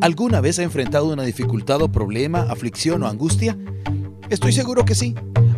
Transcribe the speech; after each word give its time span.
¿Alguna 0.00 0.40
vez 0.40 0.58
ha 0.58 0.62
enfrentado 0.62 1.12
una 1.12 1.22
dificultad 1.22 1.82
o 1.82 1.90
problema, 1.90 2.42
aflicción 2.42 3.02
o 3.02 3.08
angustia? 3.08 3.56
Estoy 4.30 4.52
seguro 4.52 4.84
que 4.84 4.94
sí. 4.94 5.14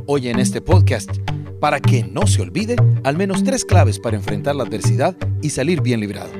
Hoy 0.06 0.28
en 0.28 0.38
este 0.38 0.60
podcast, 0.60 1.10
para 1.60 1.80
que 1.80 2.04
no 2.04 2.26
se 2.26 2.40
olvide, 2.40 2.76
al 3.04 3.16
menos 3.16 3.44
tres 3.44 3.64
claves 3.64 3.98
para 3.98 4.16
enfrentar 4.16 4.54
la 4.54 4.64
adversidad 4.64 5.16
y 5.42 5.50
salir 5.50 5.82
bien 5.82 6.00
librado. 6.00 6.30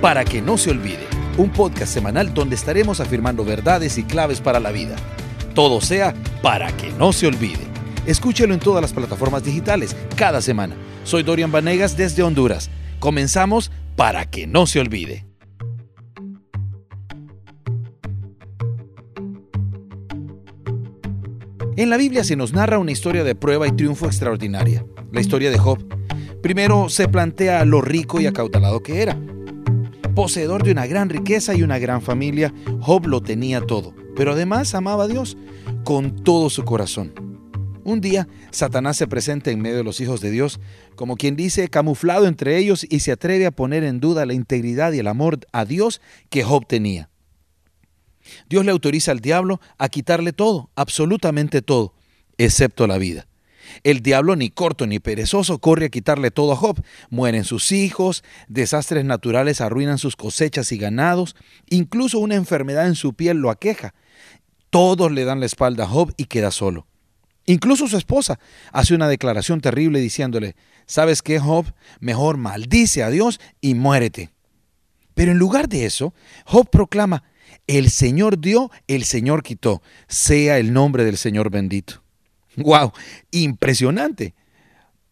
Para 0.00 0.24
que 0.24 0.42
no 0.42 0.58
se 0.58 0.70
olvide 0.70 1.11
un 1.36 1.50
podcast 1.50 1.92
semanal 1.92 2.34
donde 2.34 2.54
estaremos 2.54 3.00
afirmando 3.00 3.44
verdades 3.44 3.98
y 3.98 4.04
claves 4.04 4.40
para 4.40 4.60
la 4.60 4.70
vida. 4.70 4.96
Todo 5.54 5.80
sea 5.80 6.14
para 6.42 6.74
que 6.76 6.90
no 6.92 7.12
se 7.12 7.26
olvide. 7.26 7.66
Escúchelo 8.06 8.54
en 8.54 8.60
todas 8.60 8.82
las 8.82 8.92
plataformas 8.92 9.44
digitales 9.44 9.96
cada 10.16 10.40
semana. 10.42 10.74
Soy 11.04 11.22
Dorian 11.22 11.52
Vanegas 11.52 11.96
desde 11.96 12.22
Honduras. 12.22 12.70
Comenzamos 12.98 13.70
para 13.96 14.28
que 14.28 14.46
no 14.46 14.66
se 14.66 14.80
olvide. 14.80 15.26
En 21.76 21.88
la 21.88 21.96
Biblia 21.96 22.22
se 22.22 22.36
nos 22.36 22.52
narra 22.52 22.78
una 22.78 22.92
historia 22.92 23.24
de 23.24 23.34
prueba 23.34 23.66
y 23.66 23.72
triunfo 23.72 24.06
extraordinaria, 24.06 24.84
la 25.10 25.20
historia 25.20 25.50
de 25.50 25.58
Job. 25.58 25.82
Primero 26.42 26.88
se 26.90 27.08
plantea 27.08 27.64
lo 27.64 27.80
rico 27.80 28.20
y 28.20 28.26
acaudalado 28.26 28.82
que 28.82 29.00
era. 29.00 29.18
Poseedor 30.14 30.62
de 30.62 30.72
una 30.72 30.86
gran 30.86 31.08
riqueza 31.08 31.54
y 31.54 31.62
una 31.62 31.78
gran 31.78 32.02
familia, 32.02 32.52
Job 32.80 33.06
lo 33.06 33.22
tenía 33.22 33.62
todo, 33.62 33.94
pero 34.14 34.32
además 34.32 34.74
amaba 34.74 35.04
a 35.04 35.08
Dios 35.08 35.38
con 35.84 36.22
todo 36.22 36.50
su 36.50 36.64
corazón. 36.64 37.14
Un 37.82 38.02
día, 38.02 38.28
Satanás 38.50 38.98
se 38.98 39.06
presenta 39.06 39.50
en 39.50 39.62
medio 39.62 39.78
de 39.78 39.84
los 39.84 40.00
hijos 40.00 40.20
de 40.20 40.30
Dios, 40.30 40.60
como 40.96 41.16
quien 41.16 41.34
dice, 41.34 41.68
camuflado 41.68 42.26
entre 42.26 42.58
ellos 42.58 42.86
y 42.88 43.00
se 43.00 43.12
atreve 43.12 43.46
a 43.46 43.52
poner 43.52 43.84
en 43.84 44.00
duda 44.00 44.26
la 44.26 44.34
integridad 44.34 44.92
y 44.92 44.98
el 44.98 45.08
amor 45.08 45.40
a 45.50 45.64
Dios 45.64 46.02
que 46.28 46.44
Job 46.44 46.66
tenía. 46.66 47.08
Dios 48.50 48.66
le 48.66 48.70
autoriza 48.70 49.12
al 49.12 49.20
diablo 49.20 49.60
a 49.78 49.88
quitarle 49.88 50.34
todo, 50.34 50.70
absolutamente 50.76 51.62
todo, 51.62 51.94
excepto 52.36 52.86
la 52.86 52.98
vida. 52.98 53.26
El 53.82 54.00
diablo, 54.00 54.36
ni 54.36 54.50
corto 54.50 54.86
ni 54.86 54.98
perezoso, 54.98 55.58
corre 55.58 55.86
a 55.86 55.90
quitarle 55.90 56.30
todo 56.30 56.52
a 56.52 56.56
Job. 56.56 56.82
Mueren 57.10 57.44
sus 57.44 57.72
hijos, 57.72 58.24
desastres 58.48 59.04
naturales 59.04 59.60
arruinan 59.60 59.98
sus 59.98 60.16
cosechas 60.16 60.72
y 60.72 60.78
ganados, 60.78 61.36
incluso 61.68 62.18
una 62.18 62.34
enfermedad 62.34 62.86
en 62.86 62.94
su 62.94 63.14
piel 63.14 63.38
lo 63.38 63.50
aqueja. 63.50 63.94
Todos 64.70 65.12
le 65.12 65.24
dan 65.24 65.40
la 65.40 65.46
espalda 65.46 65.84
a 65.84 65.88
Job 65.88 66.12
y 66.16 66.24
queda 66.26 66.50
solo. 66.50 66.86
Incluso 67.46 67.88
su 67.88 67.96
esposa 67.96 68.38
hace 68.72 68.94
una 68.94 69.08
declaración 69.08 69.60
terrible 69.60 70.00
diciéndole, 70.00 70.54
¿sabes 70.86 71.22
qué, 71.22 71.38
Job? 71.38 71.66
Mejor 72.00 72.36
maldice 72.36 73.02
a 73.02 73.10
Dios 73.10 73.40
y 73.60 73.74
muérete. 73.74 74.30
Pero 75.14 75.32
en 75.32 75.38
lugar 75.38 75.68
de 75.68 75.84
eso, 75.84 76.14
Job 76.46 76.70
proclama, 76.70 77.24
el 77.66 77.90
Señor 77.90 78.40
dio, 78.40 78.70
el 78.86 79.04
Señor 79.04 79.42
quitó, 79.42 79.82
sea 80.08 80.58
el 80.58 80.72
nombre 80.72 81.04
del 81.04 81.16
Señor 81.16 81.50
bendito. 81.50 82.01
¡Wow! 82.56 82.92
Impresionante. 83.30 84.34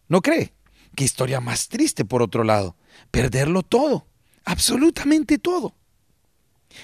¿No 0.07 0.21
cree? 0.21 0.53
Qué 0.95 1.03
historia 1.03 1.39
más 1.39 1.69
triste 1.69 2.05
por 2.05 2.21
otro 2.21 2.43
lado. 2.43 2.75
Perderlo 3.11 3.63
todo. 3.63 4.07
Absolutamente 4.43 5.37
todo. 5.37 5.75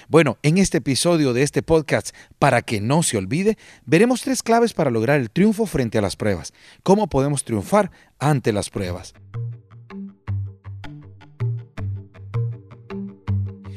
Bueno, 0.08 0.38
en 0.42 0.58
este 0.58 0.78
episodio 0.78 1.32
de 1.32 1.42
este 1.42 1.62
podcast, 1.62 2.10
para 2.38 2.62
que 2.62 2.80
no 2.80 3.02
se 3.02 3.16
olvide, 3.16 3.56
veremos 3.86 4.20
tres 4.20 4.42
claves 4.42 4.74
para 4.74 4.90
lograr 4.90 5.18
el 5.18 5.30
triunfo 5.30 5.66
frente 5.66 5.98
a 5.98 6.02
las 6.02 6.16
pruebas. 6.16 6.52
¿Cómo 6.82 7.08
podemos 7.08 7.44
triunfar 7.44 7.90
ante 8.18 8.52
las 8.52 8.70
pruebas? 8.70 9.14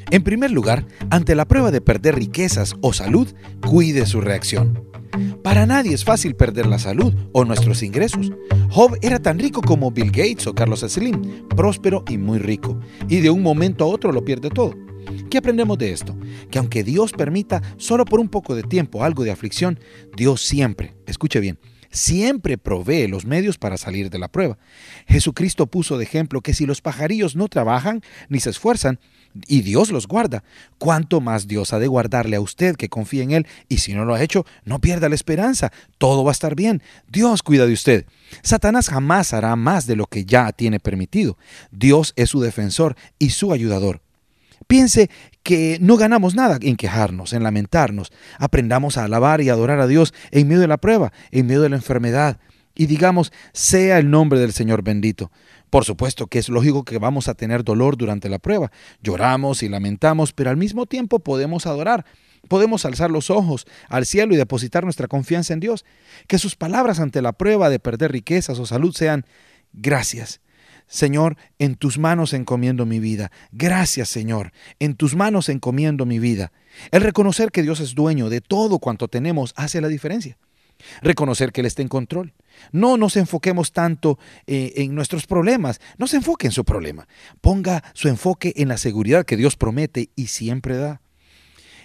En 0.09 0.23
primer 0.23 0.51
lugar, 0.51 0.85
ante 1.09 1.35
la 1.35 1.45
prueba 1.45 1.72
de 1.72 1.79
perder 1.79 2.16
riquezas 2.16 2.75
o 2.81 2.91
salud, 2.91 3.34
cuide 3.66 4.05
su 4.05 4.19
reacción. 4.19 4.91
Para 5.44 5.66
nadie 5.66 5.94
es 5.94 6.03
fácil 6.03 6.35
perder 6.35 6.67
la 6.67 6.79
salud 6.79 7.13
o 7.31 7.45
nuestros 7.45 7.83
ingresos. 7.83 8.31
Job 8.69 8.97
era 9.01 9.19
tan 9.19 9.39
rico 9.39 9.61
como 9.61 9.91
Bill 9.91 10.11
Gates 10.11 10.47
o 10.47 10.55
Carlos 10.55 10.81
Slim, 10.81 11.47
próspero 11.49 12.03
y 12.09 12.17
muy 12.17 12.39
rico, 12.39 12.79
y 13.07 13.19
de 13.19 13.29
un 13.29 13.41
momento 13.41 13.83
a 13.83 13.88
otro 13.88 14.11
lo 14.11 14.23
pierde 14.23 14.49
todo. 14.49 14.73
¿Qué 15.29 15.38
aprendemos 15.38 15.77
de 15.77 15.91
esto? 15.91 16.16
Que 16.49 16.59
aunque 16.59 16.83
Dios 16.83 17.11
permita 17.11 17.61
solo 17.77 18.05
por 18.05 18.19
un 18.19 18.29
poco 18.29 18.55
de 18.55 18.63
tiempo 18.63 19.03
algo 19.03 19.23
de 19.23 19.31
aflicción, 19.31 19.79
Dios 20.16 20.41
siempre, 20.41 20.94
escuche 21.05 21.39
bien, 21.39 21.57
siempre 21.91 22.57
provee 22.57 23.07
los 23.07 23.25
medios 23.25 23.57
para 23.57 23.78
salir 23.78 24.09
de 24.09 24.19
la 24.19 24.29
prueba. 24.29 24.57
Jesucristo 25.07 25.68
puso 25.68 25.97
de 25.97 26.03
ejemplo 26.03 26.41
que 26.41 26.53
si 26.53 26.66
los 26.66 26.81
pajarillos 26.81 27.35
no 27.35 27.47
trabajan 27.47 28.02
ni 28.29 28.40
se 28.40 28.50
esfuerzan, 28.50 29.00
y 29.47 29.62
Dios 29.62 29.91
los 29.91 30.07
guarda, 30.07 30.44
¿cuánto 30.78 31.22
más 31.22 31.47
Dios 31.47 31.72
ha 31.74 31.79
de 31.79 31.88
guardarle 31.88 32.35
a 32.35 32.41
usted 32.41 32.75
que 32.75 32.90
confía 32.90 33.24
en 33.24 33.31
Él? 33.31 33.47
Y 33.69 33.78
si 33.78 33.94
no 33.94 34.03
lo 34.03 34.13
ha 34.13 34.22
hecho, 34.22 34.46
no 34.66 34.79
pierda 34.79 35.09
la 35.09 35.16
esperanza, 35.16 35.72
todo 35.97 36.24
va 36.24 36.31
a 36.31 36.34
estar 36.34 36.56
bien, 36.56 36.81
Dios 37.09 37.41
cuida 37.44 37.66
de 37.66 37.74
usted. 37.74 38.06
Satanás 38.41 38.90
jamás 38.90 39.34
hará 39.34 39.56
más 39.56 39.88
de 39.88 39.96
lo 39.96 40.06
que 40.06 40.25
ya 40.25 40.52
tiene 40.52 40.79
permitido. 40.79 41.38
Dios 41.72 42.13
es 42.16 42.29
su 42.29 42.41
defensor 42.41 42.96
y 43.19 43.29
su 43.29 43.53
ayudador. 43.53 44.02
Piense 44.67 45.09
que 45.44 45.77
no 45.81 45.97
ganamos 45.97 46.35
nada 46.35 46.57
en 46.61 46.75
quejarnos, 46.75 47.33
en 47.33 47.44
lamentarnos. 47.44 48.11
Aprendamos 48.38 48.97
a 48.97 49.05
alabar 49.05 49.41
y 49.41 49.49
adorar 49.49 49.79
a 49.79 49.88
Dios 49.88 50.13
en 50.31 50.47
medio 50.47 50.61
de 50.61 50.67
la 50.67 50.77
prueba, 50.77 51.11
en 51.31 51.47
medio 51.47 51.61
de 51.61 51.69
la 51.69 51.75
enfermedad. 51.77 52.39
Y 52.75 52.85
digamos, 52.85 53.33
sea 53.53 53.97
el 53.97 54.09
nombre 54.09 54.39
del 54.39 54.53
Señor 54.53 54.81
bendito. 54.83 55.31
Por 55.69 55.85
supuesto 55.85 56.27
que 56.27 56.39
es 56.39 56.49
lógico 56.49 56.83
que 56.83 56.99
vamos 56.99 57.27
a 57.27 57.33
tener 57.33 57.63
dolor 57.63 57.97
durante 57.97 58.29
la 58.29 58.39
prueba. 58.39 58.72
Lloramos 59.01 59.63
y 59.63 59.69
lamentamos, 59.69 60.33
pero 60.33 60.49
al 60.49 60.57
mismo 60.57 60.85
tiempo 60.85 61.19
podemos 61.19 61.66
adorar. 61.66 62.05
Podemos 62.47 62.85
alzar 62.85 63.11
los 63.11 63.29
ojos 63.29 63.66
al 63.88 64.05
cielo 64.05 64.33
y 64.33 64.38
depositar 64.38 64.83
nuestra 64.83 65.07
confianza 65.07 65.53
en 65.53 65.59
Dios. 65.59 65.85
Que 66.28 66.39
sus 66.39 66.55
palabras 66.55 66.99
ante 66.99 67.22
la 67.22 67.33
prueba 67.33 67.69
de 67.69 67.79
perder 67.79 68.11
riquezas 68.11 68.59
o 68.59 68.66
salud 68.66 68.93
sean 68.93 69.25
gracias. 69.73 70.41
Señor, 70.91 71.38
en 71.57 71.75
tus 71.75 71.97
manos 71.97 72.34
encomiendo 72.34 72.85
mi 72.85 73.00
vida. 73.00 73.31
Gracias, 73.53 74.09
Señor. 74.09 74.52
En 74.78 74.96
tus 74.96 75.16
manos 75.16 75.47
encomiendo 75.47 76.06
mi 76.06 76.19
vida. 76.19 76.52
El 76.91 77.02
reconocer 77.02 77.50
que 77.52 77.63
Dios 77.63 77.79
es 77.79 77.96
dueño 77.96 78.29
de 78.29 78.41
todo 78.41 78.78
cuanto 78.78 79.07
tenemos 79.07 79.53
hace 79.56 79.79
la 79.79 79.88
diferencia. 79.88 80.38
Reconocer 81.02 81.53
que 81.53 81.62
Él 81.62 81.68
está 81.68 81.81
en 81.81 81.88
control. 81.88 82.34
No 82.74 82.97
nos 82.97 83.16
enfoquemos 83.16 83.72
tanto 83.72 84.19
eh, 84.47 84.74
en 84.75 84.94
nuestros 84.94 85.28
problemas. 85.28 85.79
No 85.97 86.07
se 86.07 86.18
enfoque 86.18 86.47
en 86.47 86.52
su 86.52 86.66
problema. 86.66 87.08
Ponga 87.40 87.85
su 87.94 88.09
enfoque 88.09 88.52
en 88.58 88.68
la 88.68 88.78
seguridad 88.78 89.25
que 89.25 89.38
Dios 89.38 89.56
promete 89.56 90.09
y 90.18 90.28
siempre 90.28 90.75
da. 90.75 91.00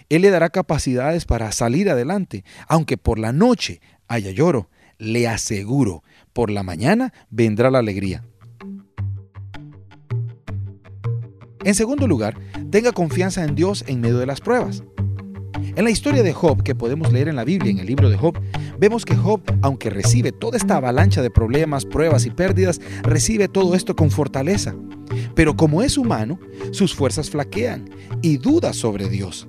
Él 0.09 0.23
le 0.23 0.31
dará 0.31 0.51
capacidades 0.51 1.27
para 1.27 1.53
salir 1.53 1.89
adelante. 1.91 2.45
Aunque 2.67 2.99
por 2.99 3.21
la 3.21 3.33
noche 3.33 3.81
haya 4.09 4.33
lloro, 4.33 4.69
le 4.99 5.29
aseguro, 5.29 6.03
por 6.33 6.51
la 6.51 6.65
mañana 6.65 7.13
vendrá 7.31 7.71
la 7.71 7.79
alegría. 7.79 8.25
En 11.67 11.75
segundo 11.75 12.07
lugar, 12.07 12.39
tenga 12.71 12.93
confianza 12.93 13.43
en 13.43 13.57
Dios 13.57 13.83
en 13.89 14.01
medio 14.01 14.19
de 14.19 14.27
las 14.27 14.41
pruebas. 14.41 14.85
En 15.75 15.83
la 15.83 15.91
historia 15.91 16.23
de 16.23 16.33
Job, 16.33 16.63
que 16.63 16.77
podemos 16.77 17.13
leer 17.13 17.27
en 17.27 17.35
la 17.35 17.43
Biblia, 17.43 17.73
en 17.73 17.81
el 17.81 17.87
libro 17.89 18.09
de 18.09 18.17
Job, 18.17 18.39
vemos 18.79 19.05
que 19.05 19.17
Job, 19.17 19.41
aunque 19.63 19.91
recibe 19.91 20.31
toda 20.31 20.57
esta 20.57 20.77
avalancha 20.77 21.23
de 21.23 21.31
problemas, 21.31 21.85
pruebas 21.85 22.25
y 22.25 22.31
pérdidas, 22.31 22.81
recibe 23.03 23.49
todo 23.49 23.75
esto 23.75 23.97
con 23.97 24.13
fortaleza. 24.13 24.77
Pero 25.35 25.57
como 25.57 25.83
es 25.83 25.99
humano, 25.99 26.39
sus 26.71 26.95
fuerzas 26.95 27.31
flaquean 27.31 27.91
y 28.23 28.37
duda 28.37 28.73
sobre 28.73 29.09
Dios. 29.09 29.49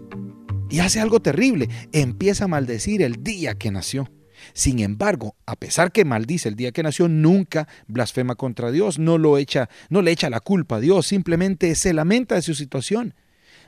Y 0.72 0.80
hace 0.80 1.00
algo 1.00 1.20
terrible, 1.20 1.70
empieza 1.92 2.46
a 2.46 2.48
maldecir 2.48 3.04
el 3.04 3.22
día 3.22 3.60
que 3.60 3.70
nació. 3.70 4.10
Sin 4.54 4.80
embargo, 4.80 5.36
a 5.46 5.56
pesar 5.56 5.92
que 5.92 6.06
maldice 6.06 6.50
el 6.50 6.56
día 6.56 6.72
que 6.72 6.84
nació, 6.84 7.08
nunca 7.08 7.68
blasfema 7.88 8.36
contra 8.36 8.72
Dios, 8.72 9.00
no 9.00 9.18
lo 9.18 9.38
echa, 9.38 9.70
no 9.90 10.02
le 10.02 10.12
echa 10.12 10.30
la 10.30 10.40
culpa 10.40 10.78
a 10.78 10.80
Dios, 10.80 11.08
simplemente 11.08 11.74
se 11.76 11.94
lamenta 11.94 12.36
de 12.36 12.42
su 12.42 12.54
situación. 12.54 13.14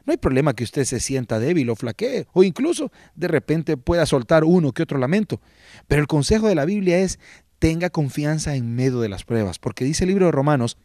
No 0.05 0.11
hay 0.11 0.17
problema 0.17 0.53
que 0.53 0.63
usted 0.63 0.85
se 0.85 0.99
sienta 0.99 1.39
débil 1.39 1.69
o 1.69 1.75
flaquee, 1.75 2.27
o 2.33 2.43
incluso 2.43 2.91
de 3.15 3.27
repente 3.27 3.77
pueda 3.77 4.05
soltar 4.05 4.43
uno 4.43 4.71
que 4.71 4.83
otro 4.83 4.97
lamento. 4.97 5.41
Pero 5.87 6.01
el 6.01 6.07
consejo 6.07 6.47
de 6.47 6.55
la 6.55 6.65
Biblia 6.65 6.99
es 6.99 7.19
tenga 7.59 7.89
confianza 7.89 8.55
en 8.55 8.75
medio 8.75 9.01
de 9.01 9.09
las 9.09 9.25
pruebas, 9.25 9.59
porque 9.59 9.85
dice 9.85 10.05
el 10.05 10.09
libro 10.09 10.25
de 10.25 10.31
Romanos, 10.31 10.77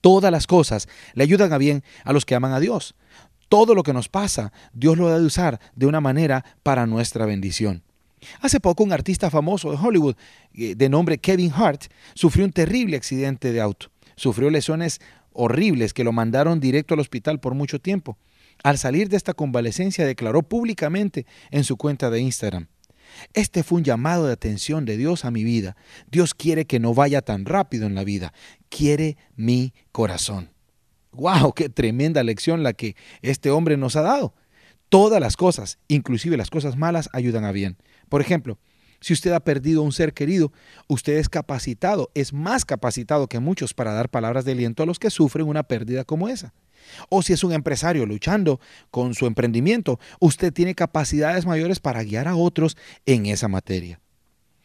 todas 0.00 0.32
las 0.32 0.46
cosas 0.46 0.88
le 1.14 1.22
ayudan 1.22 1.52
a 1.52 1.58
bien 1.58 1.84
a 2.04 2.12
los 2.12 2.24
que 2.24 2.34
aman 2.34 2.52
a 2.52 2.60
Dios. 2.60 2.94
Todo 3.48 3.74
lo 3.74 3.82
que 3.82 3.92
nos 3.92 4.08
pasa, 4.08 4.52
Dios 4.72 4.96
lo 4.96 5.08
ha 5.08 5.18
de 5.18 5.24
usar 5.24 5.60
de 5.74 5.86
una 5.86 6.00
manera 6.00 6.44
para 6.62 6.86
nuestra 6.86 7.26
bendición. 7.26 7.82
Hace 8.40 8.60
poco 8.60 8.84
un 8.84 8.92
artista 8.92 9.30
famoso 9.30 9.70
de 9.70 9.78
Hollywood 9.80 10.16
eh, 10.54 10.74
de 10.74 10.88
nombre 10.88 11.18
Kevin 11.18 11.52
Hart 11.54 11.84
sufrió 12.14 12.44
un 12.44 12.52
terrible 12.52 12.96
accidente 12.96 13.52
de 13.52 13.60
auto. 13.60 13.90
Sufrió 14.16 14.50
lesiones 14.50 15.00
horribles 15.32 15.94
que 15.94 16.04
lo 16.04 16.12
mandaron 16.12 16.60
directo 16.60 16.94
al 16.94 17.00
hospital 17.00 17.40
por 17.40 17.54
mucho 17.54 17.80
tiempo. 17.80 18.18
Al 18.62 18.78
salir 18.78 19.08
de 19.08 19.16
esta 19.16 19.32
convalecencia 19.32 20.04
declaró 20.04 20.42
públicamente 20.42 21.26
en 21.50 21.64
su 21.64 21.76
cuenta 21.76 22.10
de 22.10 22.20
Instagram, 22.20 22.68
este 23.34 23.62
fue 23.62 23.78
un 23.78 23.84
llamado 23.84 24.26
de 24.26 24.32
atención 24.32 24.84
de 24.84 24.96
Dios 24.96 25.24
a 25.24 25.30
mi 25.30 25.44
vida. 25.44 25.76
Dios 26.10 26.34
quiere 26.34 26.66
que 26.66 26.80
no 26.80 26.94
vaya 26.94 27.22
tan 27.22 27.44
rápido 27.44 27.86
en 27.86 27.94
la 27.94 28.04
vida. 28.04 28.32
Quiere 28.68 29.16
mi 29.36 29.72
corazón. 29.92 30.50
¡Wow! 31.12 31.52
¡Qué 31.54 31.68
tremenda 31.68 32.22
lección 32.22 32.62
la 32.62 32.72
que 32.72 32.96
este 33.22 33.50
hombre 33.50 33.76
nos 33.76 33.96
ha 33.96 34.02
dado! 34.02 34.34
Todas 34.90 35.20
las 35.20 35.36
cosas, 35.36 35.78
inclusive 35.86 36.36
las 36.36 36.50
cosas 36.50 36.76
malas, 36.76 37.08
ayudan 37.12 37.44
a 37.44 37.52
bien. 37.52 37.76
Por 38.08 38.20
ejemplo, 38.20 38.58
si 39.00 39.12
usted 39.12 39.30
ha 39.30 39.38
perdido 39.38 39.82
un 39.82 39.92
ser 39.92 40.12
querido, 40.12 40.52
usted 40.88 41.18
es 41.18 41.28
capacitado, 41.28 42.10
es 42.14 42.32
más 42.32 42.64
capacitado 42.64 43.28
que 43.28 43.38
muchos 43.38 43.72
para 43.72 43.92
dar 43.92 44.08
palabras 44.08 44.44
de 44.44 44.50
aliento 44.50 44.82
a 44.82 44.86
los 44.86 44.98
que 44.98 45.10
sufren 45.10 45.46
una 45.46 45.62
pérdida 45.62 46.02
como 46.02 46.28
esa. 46.28 46.54
O 47.08 47.22
si 47.22 47.32
es 47.32 47.44
un 47.44 47.52
empresario 47.52 48.04
luchando 48.04 48.58
con 48.90 49.14
su 49.14 49.26
emprendimiento, 49.26 50.00
usted 50.18 50.52
tiene 50.52 50.74
capacidades 50.74 51.46
mayores 51.46 51.78
para 51.78 52.02
guiar 52.02 52.26
a 52.26 52.34
otros 52.34 52.76
en 53.06 53.26
esa 53.26 53.46
materia. 53.46 54.00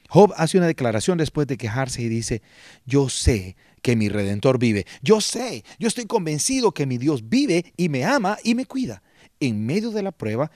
Job 0.10 0.34
hace 0.38 0.58
una 0.58 0.68
declaración 0.68 1.20
después 1.20 1.46
de 1.46 1.58
quejarse 1.58 2.02
y 2.02 2.10
dice, 2.10 2.42
yo 2.86 3.10
sé 3.10 3.56
que 3.84 3.96
mi 3.96 4.10
redentor 4.10 4.58
vive, 4.58 4.88
yo 5.04 5.22
sé, 5.22 5.64
yo 5.78 5.88
estoy 5.88 6.06
convencido 6.06 6.72
que 6.72 6.88
mi 6.88 6.98
Dios 6.98 7.30
vive 7.30 7.74
y 7.78 7.90
me 7.90 8.06
ama 8.06 8.40
y 8.44 8.56
me 8.56 8.66
cuida. 8.66 9.04
En 9.46 9.66
medio 9.66 9.92
de 9.92 10.02
la 10.02 10.12
prueba, 10.12 10.52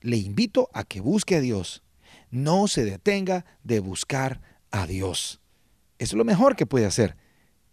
le 0.00 0.16
invito 0.16 0.68
a 0.72 0.84
que 0.84 1.00
busque 1.00 1.36
a 1.36 1.40
Dios 1.40 1.82
no 2.30 2.68
se 2.68 2.84
detenga 2.84 3.44
de 3.64 3.80
buscar 3.80 4.40
a 4.70 4.86
Dios. 4.86 5.40
Eso 5.98 6.14
es 6.14 6.18
lo 6.18 6.24
mejor 6.24 6.56
que 6.56 6.66
puede 6.66 6.86
hacer. 6.86 7.16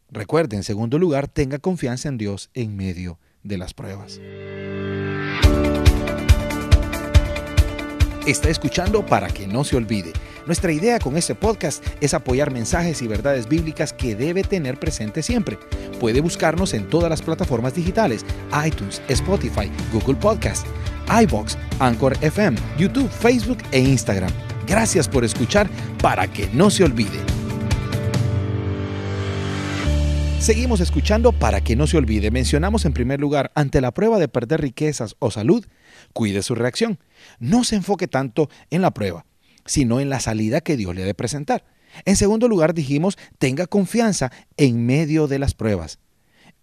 Recuerde, 0.10 0.56
en 0.56 0.64
segundo 0.64 1.00
lugar, 1.00 1.28
tenga 1.28 1.60
confianza 1.60 2.10
en 2.10 2.18
Dios 2.18 2.50
en 2.54 2.76
medio 2.76 3.20
de 3.44 3.58
las 3.58 3.74
pruebas. 3.74 4.20
Está 8.28 8.50
escuchando 8.50 9.06
para 9.06 9.30
que 9.30 9.48
no 9.48 9.64
se 9.64 9.78
olvide. 9.78 10.12
Nuestra 10.46 10.74
idea 10.74 11.00
con 11.00 11.16
este 11.16 11.34
podcast 11.34 11.82
es 12.02 12.14
apoyar 12.14 12.52
mensajes 12.52 13.02
y 13.02 13.08
verdades 13.08 13.48
bíblicas 13.48 13.94
que 13.94 14.18
debe 14.18 14.44
tener 14.44 14.78
presente 14.78 15.24
siempre. 15.24 15.58
Puede 16.02 16.20
buscarnos 16.20 16.74
en 16.74 16.90
todas 16.90 17.10
las 17.10 17.22
plataformas 17.22 17.74
digitales, 17.74 18.26
iTunes, 18.66 19.02
Spotify, 19.08 19.72
Google 19.94 20.16
Podcast, 20.16 20.68
iBox, 21.24 21.58
Anchor 21.80 22.18
FM, 22.20 22.58
YouTube, 22.78 23.10
Facebook 23.10 23.60
e 23.72 23.80
Instagram. 23.80 24.32
Gracias 24.68 25.08
por 25.08 25.24
escuchar 25.24 25.70
para 26.02 26.28
que 26.28 26.50
no 26.52 26.70
se 26.70 26.84
olvide. 26.84 27.22
Seguimos 30.40 30.82
escuchando 30.82 31.32
para 31.32 31.62
que 31.62 31.78
no 31.78 31.88
se 31.88 31.98
olvide. 31.98 32.30
Mencionamos 32.30 32.86
en 32.86 32.94
primer 32.94 33.20
lugar, 33.22 33.52
ante 33.56 33.80
la 33.80 33.94
prueba 33.94 34.20
de 34.20 34.28
perder 34.28 34.62
riquezas 34.62 35.16
o 35.20 35.32
salud, 35.32 35.66
cuide 36.14 36.42
su 36.42 36.56
reacción. 36.56 37.00
No 37.40 37.64
se 37.64 37.76
enfoque 37.76 38.08
tanto 38.08 38.50
en 38.70 38.82
la 38.82 38.92
prueba, 38.92 39.26
sino 39.66 40.00
en 40.00 40.10
la 40.10 40.20
salida 40.20 40.62
que 40.62 40.78
Dios 40.78 40.96
le 40.96 41.04
ha 41.04 41.06
de 41.06 41.14
presentar. 41.14 41.66
En 42.06 42.16
segundo 42.16 42.48
lugar, 42.48 42.74
dijimos, 42.74 43.18
tenga 43.38 43.68
confianza 43.68 44.32
en 44.58 44.86
medio 44.86 45.28
de 45.28 45.40
las 45.40 45.54
pruebas. 45.54 46.00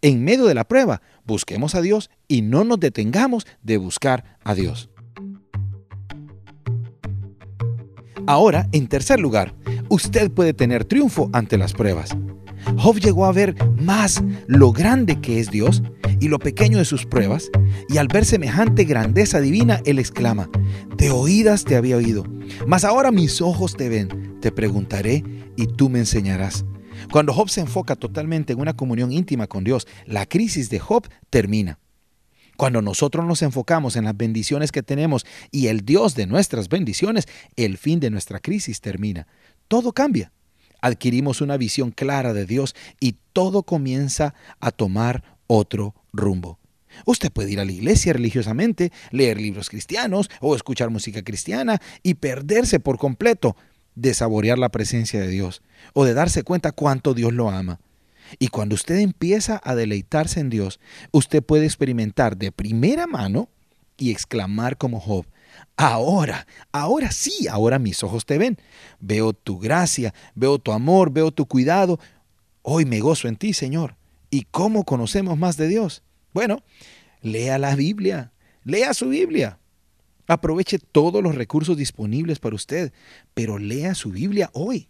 En 0.02 0.22
medio 0.22 0.44
de 0.44 0.54
la 0.54 0.64
prueba, 0.64 1.00
busquemos 1.24 1.74
a 1.74 1.80
Dios 1.80 2.10
y 2.28 2.42
no 2.42 2.64
nos 2.64 2.78
detengamos 2.78 3.46
de 3.62 3.78
buscar 3.78 4.38
a 4.44 4.54
Dios. 4.54 4.90
Ahora, 8.26 8.68
en 8.72 8.86
tercer 8.86 9.20
lugar, 9.20 9.54
usted 9.88 10.30
puede 10.30 10.54
tener 10.54 10.84
triunfo 10.84 11.30
ante 11.32 11.58
las 11.58 11.72
pruebas. 11.72 12.16
Job 12.76 12.98
llegó 12.98 13.26
a 13.26 13.32
ver 13.32 13.54
más 13.76 14.22
lo 14.46 14.72
grande 14.72 15.20
que 15.20 15.40
es 15.40 15.50
Dios 15.50 15.82
y 16.24 16.28
lo 16.28 16.38
pequeño 16.38 16.78
de 16.78 16.86
sus 16.86 17.04
pruebas, 17.04 17.50
y 17.86 17.98
al 17.98 18.08
ver 18.08 18.24
semejante 18.24 18.84
grandeza 18.84 19.42
divina, 19.42 19.82
él 19.84 19.98
exclama, 19.98 20.48
de 20.96 21.10
oídas 21.10 21.64
te 21.64 21.76
había 21.76 21.98
oído, 21.98 22.24
mas 22.66 22.84
ahora 22.84 23.10
mis 23.10 23.42
ojos 23.42 23.76
te 23.76 23.90
ven, 23.90 24.40
te 24.40 24.50
preguntaré 24.50 25.22
y 25.54 25.66
tú 25.66 25.90
me 25.90 25.98
enseñarás. 25.98 26.64
Cuando 27.12 27.34
Job 27.34 27.50
se 27.50 27.60
enfoca 27.60 27.94
totalmente 27.94 28.54
en 28.54 28.60
una 28.60 28.72
comunión 28.72 29.12
íntima 29.12 29.48
con 29.48 29.64
Dios, 29.64 29.86
la 30.06 30.24
crisis 30.24 30.70
de 30.70 30.78
Job 30.78 31.06
termina. 31.28 31.78
Cuando 32.56 32.80
nosotros 32.80 33.26
nos 33.26 33.42
enfocamos 33.42 33.94
en 33.96 34.04
las 34.04 34.16
bendiciones 34.16 34.72
que 34.72 34.82
tenemos 34.82 35.26
y 35.50 35.66
el 35.66 35.84
Dios 35.84 36.14
de 36.14 36.26
nuestras 36.26 36.70
bendiciones, 36.70 37.28
el 37.56 37.76
fin 37.76 38.00
de 38.00 38.08
nuestra 38.08 38.40
crisis 38.40 38.80
termina. 38.80 39.26
Todo 39.68 39.92
cambia. 39.92 40.32
Adquirimos 40.80 41.42
una 41.42 41.58
visión 41.58 41.90
clara 41.90 42.32
de 42.32 42.46
Dios 42.46 42.74
y 42.98 43.16
todo 43.34 43.62
comienza 43.64 44.34
a 44.60 44.70
tomar 44.70 45.33
otro 45.46 45.94
rumbo. 46.12 46.58
Usted 47.06 47.32
puede 47.32 47.52
ir 47.52 47.60
a 47.60 47.64
la 47.64 47.72
iglesia 47.72 48.12
religiosamente, 48.12 48.92
leer 49.10 49.40
libros 49.40 49.68
cristianos 49.68 50.30
o 50.40 50.54
escuchar 50.54 50.90
música 50.90 51.22
cristiana 51.22 51.80
y 52.02 52.14
perderse 52.14 52.80
por 52.80 52.98
completo 52.98 53.56
de 53.94 54.14
saborear 54.14 54.58
la 54.58 54.70
presencia 54.70 55.20
de 55.20 55.28
Dios 55.28 55.62
o 55.92 56.04
de 56.04 56.14
darse 56.14 56.42
cuenta 56.42 56.72
cuánto 56.72 57.14
Dios 57.14 57.32
lo 57.32 57.50
ama. 57.50 57.80
Y 58.38 58.48
cuando 58.48 58.74
usted 58.74 58.98
empieza 58.98 59.60
a 59.62 59.74
deleitarse 59.74 60.40
en 60.40 60.50
Dios, 60.50 60.80
usted 61.10 61.42
puede 61.42 61.66
experimentar 61.66 62.36
de 62.36 62.52
primera 62.52 63.06
mano 63.06 63.48
y 63.96 64.10
exclamar 64.10 64.76
como 64.76 64.98
Job, 64.98 65.26
ahora, 65.76 66.46
ahora 66.72 67.12
sí, 67.12 67.46
ahora 67.48 67.78
mis 67.78 68.02
ojos 68.02 68.26
te 68.26 68.38
ven. 68.38 68.58
Veo 68.98 69.32
tu 69.32 69.58
gracia, 69.58 70.14
veo 70.34 70.58
tu 70.58 70.72
amor, 70.72 71.12
veo 71.12 71.30
tu 71.30 71.46
cuidado. 71.46 72.00
Hoy 72.62 72.86
me 72.86 73.00
gozo 73.00 73.28
en 73.28 73.36
ti, 73.36 73.52
Señor. 73.52 73.96
¿Y 74.34 74.48
cómo 74.50 74.82
conocemos 74.82 75.38
más 75.38 75.56
de 75.56 75.68
Dios? 75.68 76.02
Bueno, 76.32 76.64
lea 77.22 77.56
la 77.56 77.76
Biblia, 77.76 78.32
lea 78.64 78.92
su 78.92 79.10
Biblia. 79.10 79.60
Aproveche 80.26 80.80
todos 80.80 81.22
los 81.22 81.36
recursos 81.36 81.76
disponibles 81.76 82.40
para 82.40 82.56
usted, 82.56 82.92
pero 83.32 83.58
lea 83.58 83.94
su 83.94 84.10
Biblia 84.10 84.50
hoy. 84.52 84.88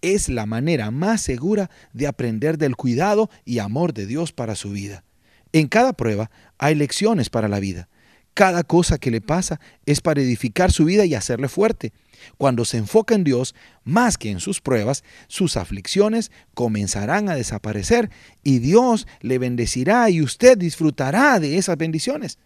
Es 0.00 0.30
la 0.30 0.46
manera 0.46 0.90
más 0.90 1.20
segura 1.20 1.68
de 1.92 2.06
aprender 2.06 2.56
del 2.56 2.76
cuidado 2.76 3.28
y 3.44 3.58
amor 3.58 3.92
de 3.92 4.06
Dios 4.06 4.32
para 4.32 4.54
su 4.54 4.70
vida. 4.70 5.04
En 5.52 5.68
cada 5.68 5.92
prueba 5.92 6.30
hay 6.56 6.74
lecciones 6.74 7.28
para 7.28 7.48
la 7.48 7.60
vida. 7.60 7.90
Cada 8.38 8.62
cosa 8.62 8.98
que 8.98 9.10
le 9.10 9.20
pasa 9.20 9.58
es 9.84 10.00
para 10.00 10.20
edificar 10.20 10.70
su 10.70 10.84
vida 10.84 11.04
y 11.04 11.16
hacerle 11.16 11.48
fuerte. 11.48 11.92
Cuando 12.36 12.64
se 12.64 12.76
enfoca 12.76 13.16
en 13.16 13.24
Dios 13.24 13.52
más 13.82 14.16
que 14.16 14.30
en 14.30 14.38
sus 14.38 14.60
pruebas, 14.60 15.02
sus 15.26 15.56
aflicciones 15.56 16.30
comenzarán 16.54 17.28
a 17.28 17.34
desaparecer 17.34 18.10
y 18.44 18.60
Dios 18.60 19.08
le 19.22 19.38
bendecirá 19.38 20.08
y 20.08 20.22
usted 20.22 20.56
disfrutará 20.56 21.40
de 21.40 21.58
esas 21.58 21.76
bendiciones. 21.76 22.38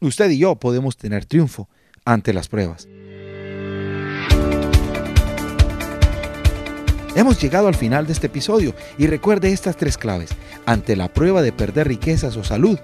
Usted 0.00 0.28
y 0.28 0.36
yo 0.36 0.56
podemos 0.56 0.98
tener 0.98 1.24
triunfo 1.24 1.66
ante 2.04 2.34
las 2.34 2.48
pruebas. 2.48 2.86
Hemos 7.16 7.40
llegado 7.40 7.68
al 7.68 7.74
final 7.74 8.06
de 8.06 8.12
este 8.12 8.26
episodio 8.26 8.74
y 8.98 9.06
recuerde 9.06 9.50
estas 9.50 9.78
tres 9.78 9.96
claves. 9.96 10.28
Ante 10.66 10.94
la 10.94 11.10
prueba 11.10 11.40
de 11.40 11.52
perder 11.52 11.88
riquezas 11.88 12.36
o 12.36 12.44
salud, 12.44 12.78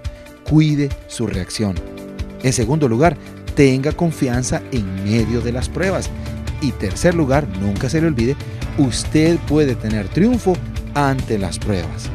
cuide 0.45 0.89
su 1.07 1.27
reacción. 1.27 1.75
En 2.43 2.53
segundo 2.53 2.87
lugar, 2.87 3.17
tenga 3.55 3.91
confianza 3.91 4.61
en 4.71 5.03
medio 5.03 5.41
de 5.41 5.51
las 5.51 5.69
pruebas. 5.69 6.09
Y 6.61 6.71
tercer 6.71 7.15
lugar, 7.15 7.47
nunca 7.61 7.89
se 7.89 8.01
le 8.01 8.07
olvide, 8.07 8.35
usted 8.77 9.37
puede 9.47 9.75
tener 9.75 10.07
triunfo 10.07 10.55
ante 10.93 11.37
las 11.37 11.59
pruebas. 11.59 12.09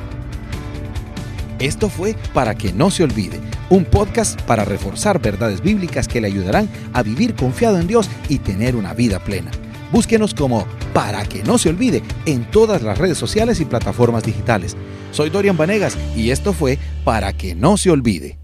Esto 1.59 1.88
fue 1.88 2.16
Para 2.33 2.54
que 2.54 2.73
no 2.73 2.90
se 2.90 3.04
olvide, 3.04 3.40
un 3.71 3.85
podcast 3.85 4.40
para 4.43 4.64
reforzar 4.64 5.21
verdades 5.21 5.61
bíblicas 5.61 6.09
que 6.09 6.21
le 6.21 6.26
ayudarán 6.26 6.69
a 6.93 7.02
vivir 7.02 7.35
confiado 7.35 7.78
en 7.78 7.87
Dios 7.87 8.11
y 8.28 8.38
tener 8.38 8.76
una 8.76 8.93
vida 8.93 9.19
plena. 9.19 9.50
Búsquenos 9.93 10.35
como 10.35 10.66
Para 10.93 11.25
que 11.25 11.43
no 11.43 11.59
se 11.59 11.69
olvide 11.69 12.02
en 12.26 12.50
todas 12.50 12.83
las 12.83 12.99
redes 12.99 13.19
sociales 13.19 13.61
y 13.61 13.64
plataformas 13.64 14.25
digitales. 14.25 14.76
Soy 15.12 15.31
Dorian 15.31 15.57
Vanegas 15.57 15.97
y 16.16 16.31
esto 16.31 16.52
fue 16.52 16.78
Para 17.04 17.33
que 17.33 17.54
no 17.54 17.76
se 17.76 17.90
olvide. 17.90 18.43